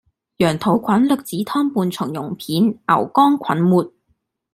[0.03, 0.07] 羊肚菌
[1.07, 3.93] 栗子湯伴松露片．牛肝菌末